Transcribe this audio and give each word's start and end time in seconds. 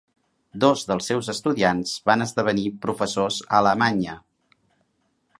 Dos 0.61 0.85
dels 0.91 1.09
seus 1.11 1.27
estudiants 1.33 1.91
van 2.09 2.25
esdevenir 2.25 2.71
professors 2.85 3.37
a 3.49 3.53
Alemanya. 3.59 4.17